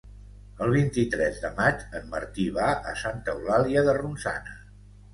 El 0.67 0.71
vint-i-tres 0.75 1.37
de 1.43 1.51
maig 1.61 1.85
en 2.01 2.09
Martí 2.15 2.49
va 2.57 2.73
a 2.95 2.97
Santa 3.05 3.39
Eulàlia 3.39 3.89
de 3.93 3.99
Ronçana. 4.03 4.61